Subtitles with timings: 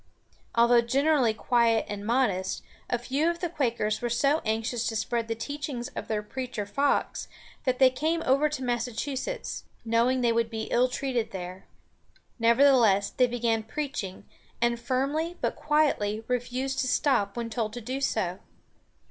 [0.55, 5.27] Although generally quiet and modest, a few of the Quakers were so anxious to spread
[5.27, 7.27] the teachings of their preacher Fox
[7.65, 11.67] that they came over to Massachusetts, knowing they would be illtreated there.
[12.39, 14.25] Nevertheless, they began preaching,
[14.59, 18.39] and firmly but quietly refused to stop when told to do so.